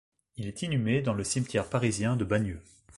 [0.35, 2.63] Il est inhumé dans le cimetière parisien de Bagneux.